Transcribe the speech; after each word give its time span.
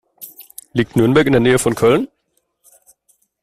Liegt 0.73 0.95
Nürnberg 0.95 1.27
in 1.27 1.33
der 1.33 1.41
Nähe 1.41 1.59
von 1.59 1.75
Köln? 1.75 2.07